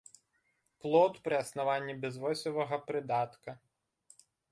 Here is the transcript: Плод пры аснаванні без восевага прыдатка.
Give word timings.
Плод 0.85 1.13
пры 1.27 1.35
аснаванні 1.43 1.95
без 2.05 2.17
восевага 2.23 2.79
прыдатка. 2.87 3.51